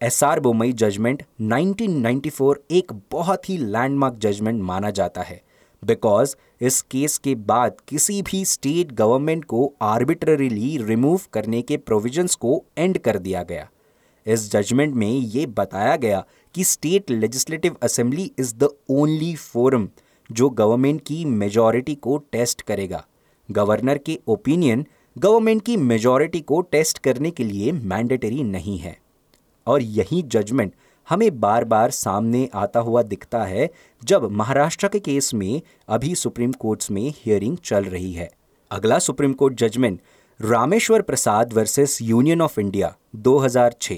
S 0.02 0.22
R 0.24 0.40
Bommai 0.40 0.72
judgement 0.72 1.22
1994 1.42 2.54
एक 2.70 2.92
बहुत 3.10 3.48
ही 3.48 3.56
लैंडमार्क 3.58 4.14
जजमेंट 4.14 4.62
माना 4.62 4.90
जाता 4.90 5.22
है। 5.22 5.40
बिकॉज़ 5.84 6.34
इस 6.60 6.80
केस 6.82 7.18
के 7.18 7.34
बाद 7.34 7.76
किसी 7.88 8.22
भी 8.22 8.44
स्टेट 8.44 8.92
गवर्नमेंट 8.92 9.44
को 9.44 9.74
आर्बिट्ररीली 9.82 10.76
रिमूव 10.78 11.20
करने 11.32 11.60
के 11.62 11.76
प्रोविजंस 11.76 12.34
को 12.34 12.64
एंड 12.78 12.98
कर 12.98 13.18
दिया 13.18 13.42
गया। 13.42 13.68
इस 14.26 14.50
जजमेंट 14.52 14.94
में 14.94 15.10
ये 15.10 15.46
बताया 15.46 15.96
गया 15.96 16.24
कि 16.54 16.64
state 16.64 17.10
legislative 17.10 17.76
assembly 17.82 18.32
is 18.38 18.54
the 18.54 18.68
only 18.90 19.34
forum 19.34 19.88
जो 20.32 20.50
गवर्नमेंट 20.50 21.00
की 21.06 21.24
मेजॉरिटी 21.24 21.94
को 21.94 22.16
टेस्ट 22.32 22.62
करेगा। 22.62 23.04
गवर्नर 23.50 23.98
के 23.98 24.18
ओपिनियन 24.26 24.86
गवर्नमेंट 25.18 25.62
की 25.62 25.76
मेजॉरिटी 25.76 26.40
को 26.40 26.60
टेस्ट 26.60 26.98
करने 26.98 27.30
के 27.30 27.44
लिए 27.44 27.72
मैंडेटरी 27.72 28.42
नहीं 28.42 28.78
है। 28.78 28.98
और 29.66 29.82
यही 29.82 30.22
जजमेंट 30.22 30.72
हमें 31.08 31.40
बार 31.40 31.64
बार 31.64 31.90
सामने 31.90 32.48
आता 32.54 32.80
हुआ 32.80 33.02
दिखता 33.02 33.44
है 33.44 33.68
जब 34.04 34.30
महाराष्ट्र 34.30 34.88
के 34.88 34.98
केस 34.98 35.32
में, 35.34 35.62
अभी 35.88 36.14
सुप्रीम 36.14 36.52
कोर्ट्स 36.52 36.90
में 36.90 37.08
हियरिंग 37.08 37.56
चल 37.64 37.84
रही 37.84 38.12
है। 38.12 38.30
अगला 38.70 38.98
supreme 38.98 39.32
court 39.32 39.54
judgement 39.54 40.00
Rameshwar 40.40 41.02
Prasad 41.02 41.52
versus 41.52 41.98
union 42.02 42.42
of 42.42 42.60
India 42.60 42.94
2006 43.16 43.96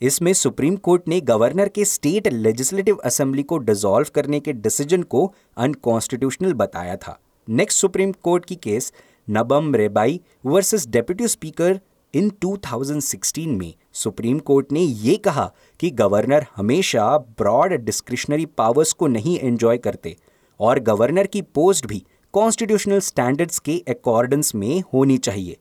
इसमें 0.00 0.32
सुप्रीम 0.32 0.76
कोर्ट 0.76 1.08
ने 1.08 1.20
गवर्नर 1.20 1.68
के 1.68 1.84
स्टेट 1.84 2.28
लेजिस्लेटिव 2.28 2.96
असेंबली 2.96 3.42
को 3.42 3.58
डिसॉल्व 3.58 4.08
करने 4.14 4.40
के 4.40 4.52
डिसीज़न 4.52 5.02
को 5.02 5.34
अनकॉन्स्टिट्यूशनल 5.56 6.52
बताया 6.52 6.96
था। 6.96 7.18
नेक्स्ट 7.48 7.80
सुप्रीम 7.80 8.12
कोर्ट 8.12 8.44
की 8.44 8.56
case 8.56 8.92
Nabam 9.30 9.74
Rebia 9.74 10.20
versus 10.46 10.86
deputy 10.88 11.28
speaker 11.28 11.80
in 12.14 12.30
2016 12.44 13.46
में 13.46 13.74
सुप्रीम 13.92 14.38
कोर्ट 14.38 14.72
ने 14.72 14.80
ये 14.80 15.16
कहा 15.16 15.52
कि 15.80 15.90
गवर्नर 15.90 16.46
हमेशा 16.56 17.18
ब्रॉड 17.18 17.72
डिस्क्रिशनरी 17.72 18.46
पावर्स 18.46 18.92
को 18.92 19.06
नहीं 19.06 19.38
एंजॉय 19.38 19.78
करते 19.78 20.16
और 20.60 20.78
गवर्नर 20.78 21.26
की 21.26 21.42
पोस्ट 21.42 21.86
भी 21.86 22.04
कॉन्स्टिट्यूशनल 22.32 23.00
स्टैंडर्ड्स 23.00 23.58
के 23.58 23.82
अकॉर्डेंस 23.88 24.54
में 24.54 24.82
होनी 24.92 25.18
चाहिए। 25.18 25.56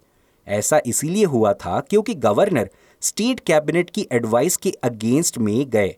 ऐसा 0.48 0.82
इसीलिए 0.86 1.26
हुआ 1.26 1.54
था 1.54 1.80
क्योंकि 1.80 2.14
गवर्नर 2.14 2.70
स्टेट 3.02 3.40
कैबिनेट 3.40 3.90
की 3.90 4.08
एडवाइस 4.12 4.58
के 4.58 4.72
अगेंस्ट 4.72 5.38
में 5.38 5.70
गए 5.70 5.96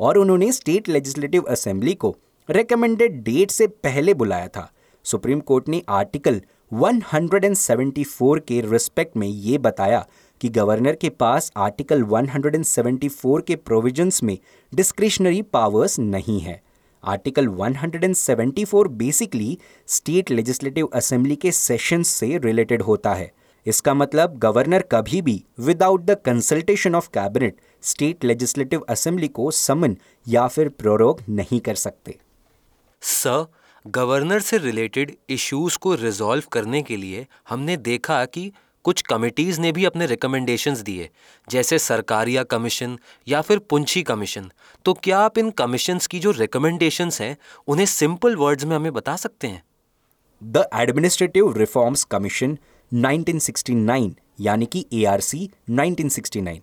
और 0.00 0.18
उन्होंने 0.18 0.52
स्टेट 0.52 0.88
लेजिस्लेटिव 0.88 1.42
असेंबली 1.42 1.94
को 1.94 2.16
रिकमेंडेड 2.50 3.22
डेट 3.22 3.50
से 3.50 3.66
पहले 3.66 4.14
बुलाया 4.14 4.48
था। 4.48 4.72
सुप्रीम 5.04 5.40
कोर्ट 5.40 5.68
ने 5.68 5.82
आर्टिकल 5.88 6.42
174 6.72 8.40
के 8.40 8.60
रिस्पेक्ट 8.60 9.16
में 9.16 9.28
ये 9.28 9.58
बताया 9.58 10.06
कि 10.40 10.48
गवर्नर 10.48 10.94
के 10.94 11.08
पास 11.08 11.52
आर्टिकल 11.56 12.02
174 12.02 13.42
के 13.42 13.56
प्रोविजंस 13.56 14.22
में 14.22 14.38
डिस्क्रिशनरी 14.74 15.42
पावर्स 15.42 15.98
नहीं 15.98 16.40
है। 16.40 16.62
Article 17.04 17.48
174 17.48 18.88
basically 18.88 19.58
state 19.86 20.30
legislative 20.30 20.88
assembly 20.94 21.36
के 21.36 21.52
सेशंस 21.52 22.08
से 22.08 22.38
रिलेटेड 22.38 22.82
होता 22.82 23.14
है। 23.14 23.30
इसका 23.66 23.94
मतलब 23.94 24.38
गवर्नर 24.38 24.82
कभी 24.82 25.22
भी 25.22 25.44
without 25.60 26.04
the 26.04 26.16
consultation 26.24 26.94
of 26.94 27.08
cabinet 27.08 27.56
state 27.82 28.24
legislative 28.24 28.84
assembly 28.88 29.28
को 29.28 29.50
समन 29.50 29.96
या 30.28 30.46
फिर 30.46 30.68
प्रोरोग 30.68 31.20
नहीं 31.28 31.60
कर 31.60 31.74
सकते। 31.74 32.18
सर 33.02 33.46
गवर्नर 33.86 34.40
से 34.40 34.58
रिलेटेड 34.58 35.14
इश्यूज़ 35.30 35.76
को 35.78 35.94
रिजॉल्व 35.94 36.44
करने 36.52 36.80
के 36.82 36.96
लिए 36.96 37.26
हमने 37.48 37.76
देखा 37.76 38.24
कि 38.24 38.50
कुछ 38.84 39.02
कमिटीज 39.02 39.58
ने 39.60 39.70
भी 39.72 39.84
अपने 39.84 40.06
रिकमेंडेशंस 40.06 40.80
दिए, 40.80 41.08
जैसे 41.48 41.78
सरकारिया 41.78 42.42
कमीशन 42.42 42.98
या 43.28 43.40
फिर 43.40 43.58
पुंछी 43.60 44.02
कमीशन 44.02 44.50
तो 44.84 44.94
क्या 44.94 45.18
आप 45.18 45.38
इन 45.38 45.50
कमीशंस 45.50 46.06
की 46.06 46.20
जो 46.20 46.30
रिकमेंडेशंस 46.30 47.20
हैं, 47.20 47.36
उन्हें 47.68 47.86
सिंपल 47.86 48.36
वर्ड्स 48.36 48.64
में 48.64 48.76
हमें 48.76 48.92
बता 48.92 49.16
सकते 49.16 49.46
हैं? 49.46 49.62
द 50.42 50.68
एडमिनिस्ट्रेटिव 50.74 51.56
रिफॉर्म्स 51.56 52.04
कमीशन 52.04 52.58
1969 52.92 54.10
यानी 54.40 54.66
कि 54.66 54.84
एआरसी 54.92 55.48
1969 55.70 56.58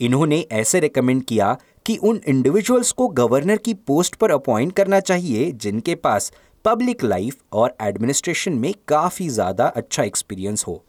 इन्होंने 0.00 0.40
ऐसे 0.52 0.80
रिकमेंड 0.80 1.24
किया 1.24 1.56
कि 1.86 1.96
उन 1.98 2.20
इंडिविजुअल्स 2.26 2.90
को 2.92 3.06
गवर्नर 3.08 3.56
की 3.56 3.74
पोस्ट 3.76 4.14
पर 4.14 4.30
अपॉइंट 4.30 4.72
करना 4.72 5.00
चाहिए, 5.00 5.50
जिनके 5.52 5.94
पास 5.94 6.32
पब्लिक 6.66 7.02
लाइफ 7.04 7.36
और 7.52 7.74
एडमिनिस्ट्रेशन 7.82 8.52
में 8.52 8.72
काफ़ी 8.88 9.28
ज़्यादा 9.28 9.66
अच्छा 9.76 10.02
एक्सपीरियंस 10.02 10.64
हो। 10.66 10.82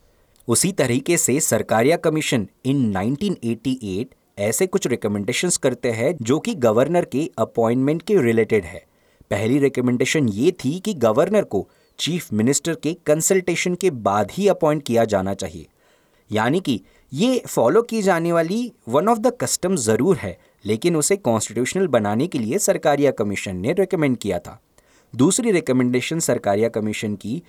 उसी 0.48 0.72
तरीके 0.72 1.18
से 1.18 1.40
सरकारिया 1.40 1.98
कमीशन 1.98 2.48
इन 2.66 2.82
1988 2.94 4.06
ऐसे 4.40 4.68
कुछ 4.68 4.88
रिकमेंडेशंस 4.88 5.58
करते 5.58 5.92
हैं 5.92 6.16
जो 6.22 6.40
कि 6.40 6.56
गवर्नर 6.56 7.06
के 7.06 7.30
अपॉइंटमेंट 7.40 8.02
के 8.02 8.18
रिलेटेड 8.22 8.66
है। 8.66 8.84
पहली 9.32 9.60
रिकमेंडेशन 9.60 10.30
ये 10.30 10.52
थी 10.66 10.80
कि 10.80 10.94
गवर्नर 10.96 11.44
को 11.44 11.68
चीफ 12.00 12.34
मिनिस्टर 12.34 12.76
के 12.84 12.94
कंसल्टेशन 13.06 13.76
के 13.76 13.90
बाद 14.04 14.32
ही 14.32 14.48
अपॉइंट 14.48 14.84
किया 14.84 15.06
जाना 15.06 15.34
चाहिए। 15.34 15.68
यानी 16.30 16.60
कि 16.60 16.82
ये 17.12 17.42
फॉलो 17.48 17.82
की 17.82 18.02
जाने 18.02 18.32
वाली 18.34 18.72
वन 18.90 19.10
ऑफ़ 19.10 19.20
द 19.20 19.38
कस्टम 19.42 19.76
ज़रूर 19.78 20.18
है, 20.18 20.38
लेकिन 20.66 20.96
उसे 20.96 21.16
कॉन्स्टिट्यूशनल 21.18 21.88
बनाने 21.90 22.28
के 22.28 22.40
लिए 22.40 22.60
सरकारिया 22.62 23.12
कमीशन 23.14 23.58
ने 23.58 23.74
रिकमेंड 23.74 24.18
किया 24.18 24.40
था। 24.40 24.62
दूसरी 25.14 25.52
रिकमेंडेशन 25.52 26.20
सरकारिया 26.20 26.70
कमीशन 26.70 27.16
की, 27.16 27.42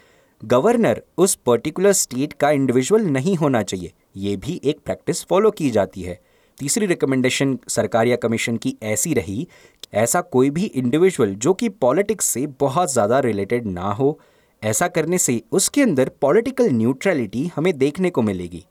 गवर्नर, 0.43 1.03
उस 1.19 1.35
पर्टिकुलर 1.47 1.93
स्टेट 1.93 2.33
का 2.33 2.51
इंडिविजुअल 2.51 3.03
नहीं 3.03 3.37
होना 3.37 3.63
चाहिए। 3.63 3.93
ये 4.17 4.37
भी 4.37 4.61
एक 4.65 4.79
प्रैक्टिस 4.85 5.25
फॉलो 5.25 5.51
की 5.51 5.71
जाती 5.71 6.03
है। 6.03 6.19
तीसरी 6.59 6.87
रिकमेंडेशन 6.87 7.59
सरकारिया 7.69 8.17
कमीशन 8.17 8.57
की 8.57 8.75
ऐसी 8.83 9.15
रही, 9.15 9.47
ऐसा 9.95 10.21
कोई 10.21 10.51
भी 10.51 10.65
इंडिविजुअल 10.65 11.35
जो 11.35 11.53
कि 11.53 11.69
पॉलिटिक्स 11.69 12.27
से 12.27 12.47
बहुत 12.61 12.93
ज़्यादा 12.93 13.19
रिलेटेड 13.21 13.67
ना 13.67 13.93
हो, 13.93 14.19
ऐसा 14.63 14.89
करने 14.89 15.19
से 15.19 15.41
उसके 15.53 15.83
अंदर 15.83 16.11
पॉलिटिकल 16.21 16.71
न्यूट्रलिटी 16.71 17.47
हमें 17.57 17.77
देखने 17.79 18.11
को 18.11 18.23
मिलेगी। 18.23 18.65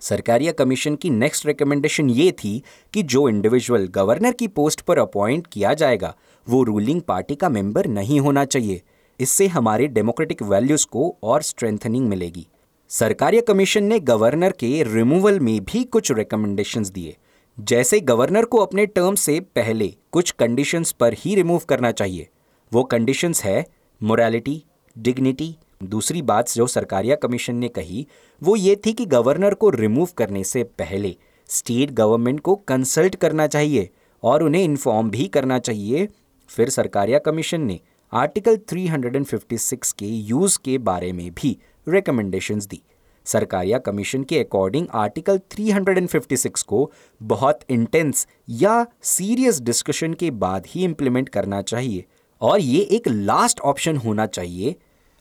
सरकारिया 0.00 0.52
कमीशन 0.52 0.96
की 0.96 1.10
नेक्स्ट 1.10 1.46
रिकमेंडेशन 1.46 2.10
ये 2.10 2.30
थी 2.32 2.62
कि 2.94 3.02
जो 3.02 3.28
इंडिविजुअल 3.28 3.86
गवर्नर 3.86 4.32
की 4.32 4.46
पोस्ट 4.48 4.80
पर 4.80 4.98
अपॉइंट 4.98 5.46
किया 5.46 5.74
जाएगा, 5.74 6.14
वो 6.46 6.62
रूलिंग 6.62 7.00
पार्टी 7.00 7.34
का 7.34 7.48
मेंबर 7.48 7.86
नहीं 7.86 8.20
होना 8.20 8.44
चाहिए। 8.44 8.82
इससे 9.20 9.46
हमारे 9.46 9.86
डेमोक्रेटिक 9.86 10.42
वैल्यूज़ 10.42 10.86
को 10.86 11.16
और 11.22 11.42
स्ट्रेंथनिंग 11.42 12.08
मिलेगी। 12.08 12.46
सरकारिया 12.90 13.42
कमीशन 13.48 13.84
ने 13.84 13.98
गवर्नर 14.00 14.52
के 14.52 14.82
रिमूवल 14.82 15.40
में 15.40 15.64
भी 15.64 15.84
कुछ 15.84 16.12
रिकमेंडेशंस 16.12 16.90
दिए। 16.90 17.16
जैसे 17.58 18.00
गवर्नर 18.00 18.44
को 18.44 18.58
अपने 18.58 18.86
टर्म 18.86 19.14
से 19.14 19.40
पहले 19.40 19.94
कुछ 20.12 20.30
कंडीशंस 20.30 20.92
पर 20.92 21.14
ही 21.14 21.34
रिमूव 21.34 21.62
करना 21.68 21.90
चाहिए, 21.92 22.28
वो 22.72 22.84
कंडीशंस 22.84 23.42
है 23.44 23.64
मोरालिटी 24.00 24.62
डिग्निटी 24.96 25.56
दूसरी 25.82 26.22
बात 26.22 26.50
जो 26.52 26.66
सरकारिया 26.66 27.16
कमीशन 27.16 27.54
ने 27.54 27.68
कही, 27.68 28.06
वो 28.42 28.56
ये 28.56 28.74
थी 28.86 28.92
कि 28.92 29.06
गवर्नर 29.06 29.54
को 29.54 29.70
रिमूव 29.70 30.08
करने 30.16 30.44
से 30.44 30.62
पहले 30.78 31.14
स्टेट 31.48 31.90
गवर्नमेंट 31.90 32.40
को 32.40 32.54
कंसल्ट 32.54 33.14
करना 33.14 33.46
चाहिए 33.46 33.88
और 34.22 34.42
उन्हें 34.42 34.64
इन्फॉर्म 34.64 35.10
भी 35.10 35.26
करना 35.28 35.58
चाहिए। 35.58 36.08
फिर 36.48 36.68
सरकारिया 36.68 37.18
कमीशन 37.18 37.60
ने 37.60 37.78
आर्टिकल 38.12 38.56
356 38.68 39.92
के 39.92 40.06
यूज़ 40.06 40.58
के 40.64 40.76
बारे 40.78 41.12
में 41.12 41.30
भी 41.34 41.56
रिकमेंडेशंस 41.88 42.66
दी। 42.66 42.82
सरकारिया 43.26 43.78
कमीशन 43.78 44.22
के 44.24 44.38
अकॉर्डिंग 44.38 44.86
आर्टिकल 44.94 45.40
356 45.50 46.62
को 46.62 46.90
बहुत 47.22 47.60
इंटेंस 47.70 48.26
या 48.48 48.86
सीरियस 49.02 49.60
डिस्कशन 49.60 50.14
के 50.14 50.30
बाद 50.30 50.66
ही 50.66 50.84
इम्प्लीमेंट 50.84 51.28
करना 51.28 51.62
चाहिए 51.62 52.04
और 52.40 52.60
ये 52.60 52.80
एक 52.80 53.08
लास्ट 53.08 53.60
ऑप्शन 53.60 53.96
होना 53.96 54.26
चाहिए। 54.26 54.74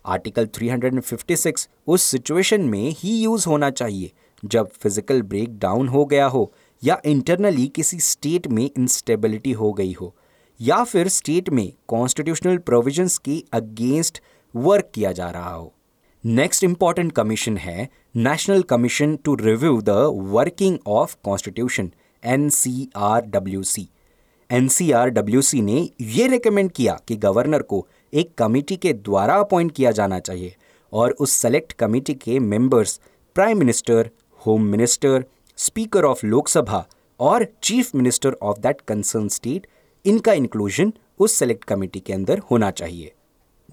आर्टिकल 0.10 0.48
356 0.48 1.68
उस 1.88 2.04
सिचुएशन 2.04 2.62
में 2.62 2.94
ही 2.94 3.18
यूज़ 3.18 3.48
होना 3.48 3.70
चाहिए, 3.72 4.12
जब 4.44 4.70
फ़िज़िकल 4.74 5.22
ब्रेक 5.24 5.58
डाउन 5.60 5.88
हो 5.88 6.06
गया 6.06 6.26
हो 6.28 6.52
या 6.84 7.00
इंटरनली 7.06 7.68
किसी 7.68 8.00
स्टेट 8.00 8.48
में 8.48 8.64
इंस्टेबिलिटी 8.66 9.52
हो 9.52 9.72
गई 9.74 9.94
हो, 9.94 10.16
या 10.60 10.84
फिर 10.84 11.08
स्टेट 11.10 11.50
में 11.50 11.72
कॉन्स्टिट्यूशनल 11.88 12.58
प्रोविजंस 12.60 13.18
के 13.18 13.44
अगेंस्ट 13.54 14.22
वर्क 14.56 14.92
किया 14.94 15.12
जा 15.12 15.30
रहा 15.30 15.54
हो। 15.54 15.74
नेक्स्ट 16.24 16.64
इंपॉर्टेंट 16.64 17.12
कमीशन 17.12 17.58
है 17.58 17.88
national 18.18 18.62
commission 18.64 19.16
to 19.16 19.36
review 19.36 19.82
the 19.82 19.90
working 20.32 20.78
of 20.88 21.16
constitution, 21.24 21.92
N 22.24 22.50
C 22.50 22.90
R 22.96 23.26
W 23.28 23.64
C. 23.64 23.90
NCRWC 24.50 25.62
ने 25.62 25.90
यह 26.02 26.28
रिकमेंड 26.28 26.72
किया 26.72 26.98
कि 27.08 27.16
गवर्नर 27.16 27.62
को 27.62 27.88
एक 28.14 28.34
कमेटी 28.38 28.78
के 28.78 28.94
द्वारा 28.94 29.36
अपॉइंट 29.36 29.72
किया 29.72 29.92
जाना 29.92 30.20
चाहिए 30.20 30.56
और 30.94 31.12
उस 31.12 31.32
सेलेक्ट 31.32 31.74
कमेटी 31.74 32.14
के 32.14 32.40
members 32.40 33.00
prime 33.36 33.60
minister 33.60 34.10
home 34.46 34.64
minister 34.64 35.26
speaker 35.58 36.04
of 36.04 36.26
Lok Sabha 36.26 36.86
और 37.20 37.48
chief 37.64 37.96
minister 37.96 38.38
of 38.42 38.60
that 38.60 38.82
concern 38.82 39.28
state 39.28 39.68
इनका 40.06 40.34
इंक्लूजन 40.34 40.94
उस 41.20 41.34
सेलेक्ट 41.34 41.64
कमेटी 41.64 42.00
के 42.00 42.14
अंदर 42.14 42.40
होना 42.40 42.72
चाहिए। 42.72 43.12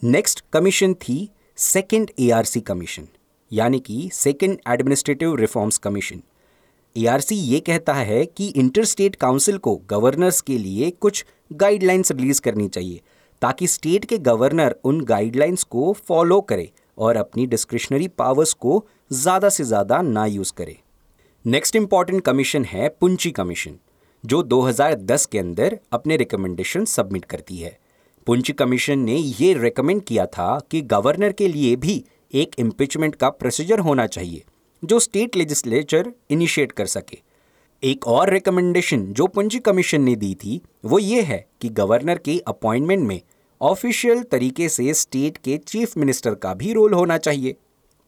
नेक्स्ट 0.05 0.45
कमीशन 0.53 0.95
थी 0.95 1.31
सेकेंड 1.57 2.11
एआरसी 2.21 2.61
कमीशन 2.61 3.09
यानी 3.53 3.81
कि 3.81 4.11
second 4.13 4.59
administrative 4.69 5.35
reforms 5.35 5.79
commission 5.79 6.23
ARC 6.97 7.37
ये 7.37 7.61
कहता 7.61 7.95
है 7.95 8.27
कि 8.27 8.47
इंटरस्टेट 8.47 9.17
काउंसिल 9.17 9.59
को 9.59 9.77
गवर्नर्स 9.77 10.41
के 10.41 10.59
लिए 10.59 10.91
कुछ 10.91 11.25
गाइडलाइंस 11.53 12.13
रिलीज़ 12.13 12.41
करनी 12.41 12.69
चाहिए 12.69 13.01
ताकि 13.43 13.67
स्टेट 13.67 14.05
के 14.05 14.19
गवर्नर 14.21 14.77
उन 14.85 15.01
गाइडलाइंस 15.05 15.63
को 15.65 15.93
फॉलो 16.09 16.41
करे 16.41 16.71
और 16.99 17.17
अपनी 17.17 17.47
डिस्क्रिशनरी 17.47 18.09
पावर्स 18.09 18.53
को 18.55 18.85
ज़्यादा 19.13 19.49
से 19.49 19.65
ज़्यादा 19.65 20.01
ना 20.03 20.25
यूज़ 20.27 20.53
करे। 20.57 20.77
नेक्स्ट 21.45 21.77
इंपॉर्टेंट 21.77 22.23
कमीशन 22.25 22.65
है 22.65 22.89
पुंची 23.01 23.31
कमीशन 23.31 23.77
जो 24.25 24.43
2010 24.45 25.27
के 25.27 25.39
अंदर 25.39 25.79
अपने 25.93 26.17
रिकमेंडेशन 26.17 26.85
सबमिट 26.85 27.25
करती 27.25 27.57
है। 27.57 27.79
पुंची 28.27 28.53
कमीशन 28.53 28.99
ने 28.99 29.17
ये 29.17 29.53
रिकमेंड 29.55 30.03
किया 30.03 30.27
था 30.29 30.59
कि 30.71 30.81
गवर्नर 30.85 31.33
के 31.33 31.49
लिए 31.49 31.77
भी 31.77 32.03
एक 32.35 32.59
इम्पिचमेंट 32.59 33.15
का 33.15 33.29
प्रोसीजर 33.31 33.79
होना 33.79 34.07
चाहिए, 34.07 34.43
जो 34.83 34.99
स्टेट 35.01 35.37
लेजिस्लेचर 35.37 36.13
इनिशिएट 36.31 36.73
कर 36.73 36.87
सके। 36.87 37.19
एक 37.87 38.07
और 38.07 38.31
रिकमेंडेशन 38.31 39.03
जो 39.13 39.27
पुंजी 39.27 39.59
कमीशन 39.59 40.03
ने 40.03 40.15
दी 40.17 40.35
थी, 40.35 40.61
वो 40.85 40.99
ये 40.99 41.21
है 41.23 41.45
कि 41.61 41.69
गवर्नर 41.69 42.19
के 42.19 42.39
अपॉइंटमेंट 42.49 43.07
में 43.09 43.21
ऑफिशियल 43.61 44.23
तरीके 44.23 44.69
से 44.69 44.95
स्टेट 44.95 45.37
के 45.37 45.57
चीफ 45.59 45.97
मिनिस्टर 45.99 46.35
का 46.35 46.55
भी 46.55 46.73
रोल 46.73 46.95
होना 46.95 47.19
चाहिए। 47.19 47.55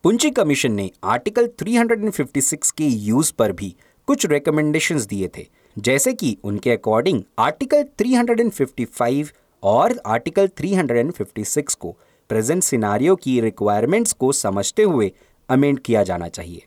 पुंजी 0.04 0.30
कमीशन 0.30 0.72
ने 0.72 0.90
आर्टिकल 1.04 1.46
356 1.58 2.70
के 2.70 2.84
यूज़ 2.84 3.32
पर 3.38 3.52
भी 3.52 3.74
कुछ 4.08 4.26
रिकमेंडेशंस 4.26 5.06
दिए 5.06 5.28
थे, 5.36 5.46
जैसे 5.76 6.12
कि 6.12 6.36
उनके 6.44 6.70
अकॉर्डिंग 6.70 7.22
आर्टिकल 7.38 7.84
355 7.98 9.32
और 9.62 10.00
आर्टिकल 10.06 10.48
356 10.60 11.74
को 11.74 11.96
प्रेजेंट 12.30 12.62
सिनारियो 12.62 13.16
की 13.16 13.40
रिक्वायरमेंट्स 13.40 14.12
को 14.12 14.32
समझते 14.34 14.82
हुए 14.84 15.12
अमेंड 15.48 15.78
किया 15.78 16.02
जाना 16.02 16.28
चाहिए। 16.28 16.64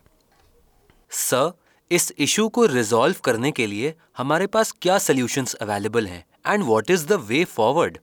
सर 1.10 1.52
इस 1.92 2.12
इशू 2.18 2.48
को 2.48 2.64
रिजॉल्व 2.66 3.16
करने 3.24 3.50
के 3.50 3.66
लिए 3.66 3.94
हमारे 4.18 4.46
पास 4.46 4.72
क्या 4.82 4.96
सोल्यूशंस 4.98 5.54
अवेलेबल 5.54 6.06
हैं? 6.06 6.24
And 6.46 6.64
what 6.64 6.90
is 6.90 7.06
the 7.06 7.12
way 7.12 7.44
forward 7.44 7.98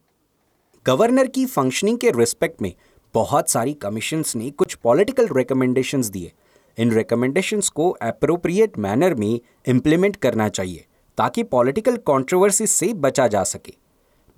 governor 0.86 1.27
की 1.27 1.46
फंक्शनिंग 1.46 1.98
के 1.98 2.12
रिस्पेक्ट 2.12 2.62
में 2.62 2.74
बहुत 3.13 3.50
सारी 3.50 3.74
कमीशंस 3.74 4.36
ने 4.36 4.50
कुछ 4.51 4.75
पॉलिटिकल 4.75 5.27
रिकमेंडेशंस 5.31 6.08
दिए। 6.08 6.31
इन 6.77 6.91
रिकमेंडेशंस 6.91 7.69
को 7.69 7.89
अप्रोप्रिएट 7.89 8.77
मैनर 8.77 9.15
में 9.15 9.39
इम्प्लीमेंट 9.67 10.15
करना 10.15 10.50
चाहिए, 10.50 10.86
ताकि 11.17 11.43
पॉलिटिकल 11.43 11.98
कंट्रोवर्सी 11.98 12.67
से 12.67 12.93
बचा 12.93 13.27
जा 13.27 13.43
सके। 13.43 13.74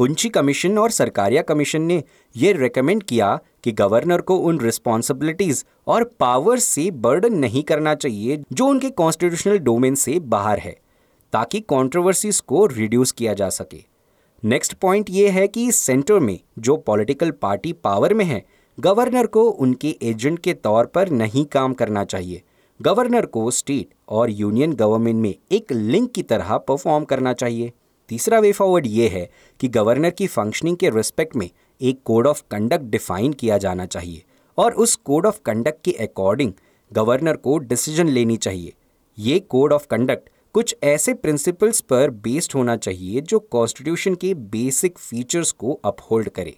पुंची 0.02 0.30
कमीशन 0.30 0.78
और 0.78 0.92
सरकारिया 0.92 1.42
कमीशन 1.42 1.82
ने 1.82 2.04
यह 2.36 2.58
रिकमेंड 2.58 3.02
किया 3.04 3.28
कि 3.64 3.72
गवर्नर 3.72 4.22
को 4.22 4.36
उन 4.38 4.60
रिस्पॉन्सिबिलिटीज 4.60 5.64
और 5.88 6.04
पावर 6.20 6.60
से 6.60 6.90
बर्डन 7.02 7.34
नहीं 7.34 7.62
करना 7.64 7.94
चाहिए 7.96 8.42
जो 8.54 8.68
उनके 8.68 8.90
कॉन्स्टिट्यूशनल 8.92 9.58
डोमेन 9.58 9.96
से 9.96 10.18
बाहर 10.20 10.60
है, 10.60 10.72
ताकि 11.34 11.60
कॉन्ट्रोवर्सीज 11.62 12.40
को 12.40 12.66
रिड्यूस 12.66 13.12
किया 13.12 13.34
जा 13.34 13.50
सके। 13.50 13.84
नेक्स्ट 14.44 14.74
पॉइंट 14.74 15.10
ये 15.10 15.30
है 15.30 15.48
कि 15.48 15.72
सेंटर 15.72 16.20
में 16.20 16.40
जो 16.60 16.78
पॉलिटिकल 16.78 17.32
पार्टी 17.32 17.74
पावर 17.74 18.14
में 18.14 18.26
है 18.26 18.44
गवर्नर 18.78 19.28
को 19.28 19.44
उनके 19.44 19.96
एजेंट 20.02 20.40
के 20.40 20.54
तौर 20.54 20.86
पर 20.86 21.10
नहीं 21.12 21.46
काम 21.48 21.74
करना 21.74 22.04
चाहिए। 22.06 22.42
गवर्नर 22.80 23.26
को 23.28 23.50
स्टेट 23.52 23.94
और 24.10 24.32
यूनियन 24.32 24.74
गवर्नमेंट 24.74 25.22
में 25.22 25.34
एक 25.52 25.72
लिंक 25.72 26.12
की 26.12 26.24
तरह 26.24 26.58
परफॉर्म 26.58 27.04
करना 27.04 27.34
चाहिए। 27.34 27.72
तीसरा 28.12 28.40
वे 28.40 28.52
फॉरवर्ड 28.52 28.88
ये 28.88 29.08
है 29.08 29.30
कि 29.60 29.68
गवर्नर 29.68 30.10
की 30.10 30.26
फंक्शनिंग 30.28 30.78
के 30.78 30.90
रिस्पेक्ट 30.90 31.36
में 31.36 31.50
एक 31.82 32.02
कोड 32.06 32.28
ऑफ़ 32.28 32.42
कंडक्ट 32.52 32.86
डिफाइन 32.86 33.34
किया 33.34 33.58
जाना 33.58 33.86
चाहिए 33.86 34.24
और 34.58 34.74
उस 34.74 34.96
कोड 34.96 35.26
ऑफ़ 35.26 35.40
कंडक्ट 35.46 35.84
के 35.86 35.92
अकॉर्डिंग 36.06 36.52
गवर्नर 36.92 37.36
को 37.36 37.58
डिसीज़न 37.58 38.10
लेनी 38.10 38.38
चाहिए। 38.38 38.74
ये 39.18 39.40
कोड 39.40 39.74
ऑफ़ 39.74 39.88
कंडक्ट 39.88 40.30
कुछ 40.54 40.76
ऐसे 40.84 41.14
प्रिंसिपल्स 41.14 41.82
पर 41.82 42.10
बेस्ड 42.26 42.56
होना 42.56 42.76
चाहिए 42.78 43.22
जो 43.22 43.40
कॉन्स्टिट्यूशन 43.40 44.16
के 44.16 44.34
बेसिक 44.34 44.98
फीचर्स 44.98 45.52
को 45.52 45.80
अपहोल्ड 45.86 46.30
करे। 46.30 46.58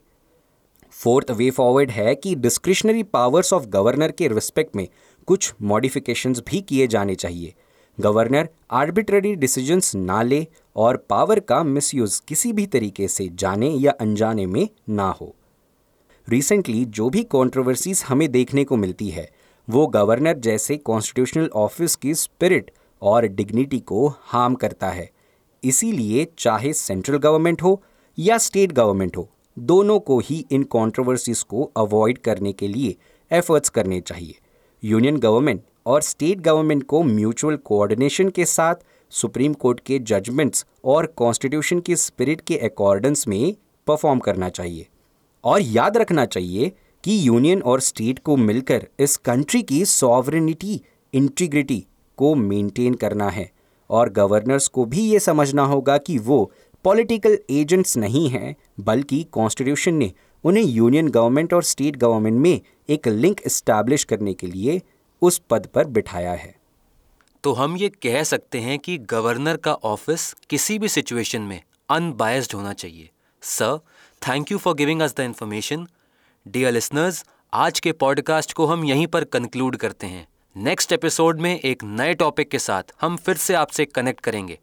फोर्थ 0.93 1.31
वे 1.31 1.50
फॉरवर्ड 1.50 1.91
है 1.91 2.15
कि 2.15 2.36
डिस्क्रिशनरी 2.36 3.03
पावर्स 3.03 3.53
ऑफ़ 3.53 3.67
गवर्नर 3.67 4.12
के 4.12 4.27
रिस्पेक्ट 4.27 4.75
में 4.75 4.88
कुछ 5.27 5.53
मॉडिफिकेशंस 5.62 6.43
भी 6.48 6.62
किए 6.62 6.88
जाने 6.88 7.15
चाहिए। 7.15 7.53
गवर्नर 8.00 8.50
आर्बिट्ररी 8.71 9.35
डिसीजंस 9.35 9.95
ना 9.95 10.21
ले 10.21 10.47
और 10.75 10.97
पावर 11.09 11.39
का 11.39 11.63
मिसयूज 11.63 12.19
किसी 12.27 12.53
भी 12.53 12.65
तरीके 12.65 13.07
से 13.07 13.29
जाने 13.33 13.69
या 13.69 13.91
अनजाने 13.91 14.45
में 14.45 14.67
ना 14.89 15.09
हो। 15.12 15.35
रिसेंटली 16.29 16.86
जो 16.86 17.10
भी 17.10 17.23
कंट्रोवर्सीज 17.23 18.03
हमें 18.08 18.32
देखने 18.32 18.63
को 18.63 18.75
मिलती 18.75 19.10
है, 19.10 19.29
वो 19.67 19.88
गवर्नर 19.88 20.38
जैसे 20.38 20.77
कॉन्स्टिट्यूशनल 20.77 21.49
ऑफ़िस 21.56 21.95
की 21.95 22.13
स्पिरिट 22.13 22.71
और 23.01 23.25
डिग्निटी 23.25 23.79
को 23.79 24.08
हार्म 24.21 24.56
करता 24.56 24.89
है। 24.89 25.10
इसीलिए 25.63 26.27
चाहे 26.38 26.73
सेंट्रल 26.73 27.17
गवर्नमेंट 27.17 27.62
हो 27.62 27.82
या 28.17 28.38
स्टेट 28.38 28.71
गवर्नमेंट 28.71 29.17
हो, 29.17 29.29
दोनों 29.60 29.99
को 29.99 30.19
ही 30.19 30.45
इन 30.51 30.63
कंट्रोवर्सीज 30.63 31.43
को 31.43 31.71
अवॉइड 31.77 32.17
करने 32.17 32.53
के 32.53 32.67
लिए 32.67 32.95
एफर्ट्स 33.32 33.69
करने 33.69 34.01
चाहिए। 34.01 34.36
यूनियन 34.84 35.17
गवर्नमेंट 35.17 35.62
और 35.86 36.02
स्टेट 36.02 36.41
गवर्नमेंट 36.41 36.84
को 36.84 37.04
म्यूचुअल 37.04 37.56
कोऑर्डिनेशन 37.56 38.30
के 38.30 38.46
साथ, 38.46 38.76
सुप्रीम 39.10 39.54
कोर्ट 39.54 39.80
के 39.80 40.00
जजमेंट्स 40.00 40.65
और 40.86 41.06
कॉन्स्टिट्यूशन 41.06 41.80
की 41.80 41.96
स्पिरिट 41.96 42.41
के 42.41 42.58
अकॉर्डेंस 42.58 43.28
में 43.28 43.56
परफॉर्म 43.88 44.19
करना 44.19 44.50
चाहिए। 44.50 44.88
और 45.43 45.62
याद 45.62 45.98
रखना 45.98 46.26
चाहिए 46.26 46.72
कि 47.04 47.28
यूनियन 47.28 47.62
और 47.62 47.80
स्टेट 47.80 48.19
को 48.19 48.38
मिलकर 48.38 48.88
इस 49.00 49.17
कंट्री 49.17 49.62
की 49.62 49.86
सॉवरेनिटी, 49.86 50.82
इंटीग्रिटी 51.13 51.86
को 52.17 52.36
मेंटेन 52.36 52.93
करना 52.93 53.30
है। 53.30 53.52
और 53.89 54.10
गवर्नर्स 54.10 54.67
को 54.67 54.86
भी 54.86 55.02
ये 55.02 55.19
समझना 55.19 55.63
होगा 55.63 55.98
कि 55.98 56.17
वो 56.17 56.52
पॉलिटिकल 56.84 57.38
एजेंट्स 57.50 57.98
नहीं 57.98 58.30
हैं, 58.30 58.56
बल्कि 58.80 59.24
कॉन्स्टिट्यूशन 59.24 59.93
ने 59.93 60.12
उन्हें 60.43 60.63
यूनियन 60.63 61.08
गवर्नमेंट 61.08 61.54
और 61.54 61.63
स्टेट 61.63 61.96
गवर्नमेंट 61.96 62.39
में 62.39 62.62
एक 62.89 63.08
लिंक 63.08 63.41
इस्टेब्लिश 63.46 64.04
करने 64.04 64.34
के 64.34 64.48
लिए 64.48 64.82
उस 65.23 65.38
पद 65.49 65.65
पर 65.65 65.88
बिठाया 65.88 66.31
है। 66.31 66.55
तो 67.43 67.51
हम 67.53 67.77
ये 67.77 67.89
कह 68.03 68.23
सकते 68.23 68.59
हैं 68.59 68.77
कि 68.79 68.97
गवर्नर 68.97 69.57
का 69.57 69.73
ऑफ़िस 69.73 70.33
किसी 70.49 70.77
भी 70.79 70.88
सिचुएशन 70.88 71.41
में 71.41 71.62
अनबायस्ड 71.89 72.53
होना 72.53 72.73
चाहिए। 72.73 73.09
Sir 73.43 73.77
thank 74.21 74.51
you 74.51 74.57
for 74.57 74.75
giving 74.75 75.01
us 75.01 75.15
the 75.17 75.19
information 75.19 75.88
dear 76.47 76.71
listeners 76.71 77.23
आज 77.53 77.79
के 77.79 77.91
पॉडकास्ट 77.91 78.53
को 78.53 78.65
हम 78.65 78.86
यहीं 78.86 79.07
पर 79.07 79.23
कंक्लूड 79.23 79.77
करते 79.77 80.07
हैं। 80.07 80.27
नेक्स्ट 80.55 80.91
एपिसोड 80.91 81.41
में 81.41 81.59
एक 81.59 81.83
नए 81.83 82.13
टॉपिक 82.13 82.49
के 82.49 82.59
साथ 82.59 82.93
हम 83.01 83.17
फिर 83.17 83.38
से 83.38 83.53
आपसे 83.53 83.86
कनेक्ट 83.86 84.21
करेंगे। 84.21 84.59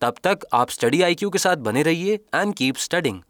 तब 0.00 0.14
तक 0.24 0.46
आप 0.52 0.70
स्टडी 0.70 1.02
आईक्यू 1.02 1.30
के 1.30 1.38
साथ 1.38 1.56
बने 1.56 1.82
रहिए 1.82 2.14
एंड 2.34 2.54
कीप 2.54 2.76
स्टडिंग 2.76 3.20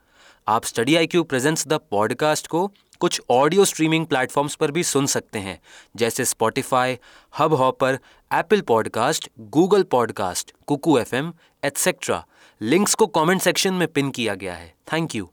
आप 0.49 0.65
study 0.65 0.97
I 0.97 1.07
Q 1.07 1.23
presents 1.23 1.67
the 1.69 1.73
podcast 1.91 2.47
को 2.47 2.71
कुछ 3.03 3.21
ऑडियो 3.31 3.65
स्ट्रीमिंग 3.65 4.07
प्लेटफॉर्म्स 4.07 4.55
पर 4.55 4.71
भी 4.71 4.83
सुन 4.83 5.07
सकते 5.07 5.39
हैं, 5.39 5.59
जैसे 5.97 6.25
Spotify 6.25 6.99
Hubhopper 7.55 7.99
Apple 8.33 8.61
podcast 8.61 9.29
Google 9.41 9.83
podcast 9.83 10.53
Kuku 10.67 10.99
F 10.99 11.15
M 11.15 11.33
etcetera 11.65 12.27
links 12.63 12.95
को 12.95 13.07
कमेंट 13.07 13.41
सेक्शन 13.41 13.75
में 13.75 13.89
पिन 13.89 14.11
किया 14.11 14.35
गया 14.35 14.55
है। 14.55 14.75
Thank 14.93 15.15
you 15.15 15.31